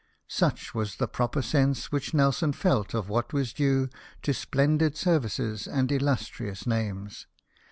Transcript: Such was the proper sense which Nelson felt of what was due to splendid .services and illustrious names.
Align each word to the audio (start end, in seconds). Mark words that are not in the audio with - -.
Such 0.27 0.73
was 0.73 0.95
the 0.95 1.07
proper 1.07 1.43
sense 1.43 1.91
which 1.91 2.11
Nelson 2.11 2.53
felt 2.53 2.95
of 2.95 3.07
what 3.07 3.33
was 3.33 3.53
due 3.53 3.87
to 4.23 4.33
splendid 4.33 4.97
.services 4.97 5.67
and 5.67 5.91
illustrious 5.91 6.65
names. 6.65 7.27